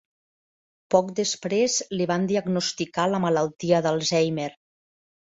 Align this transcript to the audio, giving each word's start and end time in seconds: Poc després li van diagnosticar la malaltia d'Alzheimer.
Poc 0.93 1.09
després 1.17 1.75
li 1.99 2.07
van 2.11 2.25
diagnosticar 2.31 3.05
la 3.11 3.19
malaltia 3.27 3.83
d'Alzheimer. 3.87 4.49